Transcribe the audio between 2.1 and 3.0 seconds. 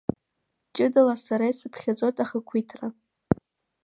ахақәиҭра…